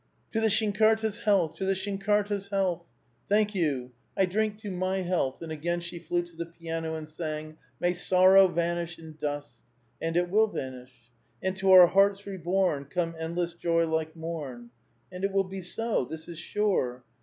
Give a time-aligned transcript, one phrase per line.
[0.29, 2.85] '^ To the shinkdrka^s health I to the ihinkdrkd'a health!"'^
[3.29, 7.07] Thank you; I drink to my health, and again she flew to the piano and
[7.07, 9.57] sang:— May sorroff vanish in dust
[9.99, 10.91] 1 And it will vanish.
[11.43, 14.71] And to onr hearts reborn, Come endless joy like mom!
[15.11, 17.03] And it will be so I This is sure.